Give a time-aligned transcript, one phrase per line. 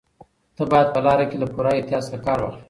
[0.55, 2.59] ته باید په لاره کې له پوره احتیاط څخه کار واخلې.